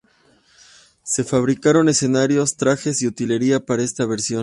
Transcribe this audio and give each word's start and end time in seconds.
Se 1.03 1.23
fabricaron 1.23 1.87
escenarios, 1.87 2.55
trajes 2.57 3.03
y 3.03 3.07
utilería 3.07 3.63
para 3.67 3.83
esta 3.83 4.03
versión. 4.07 4.39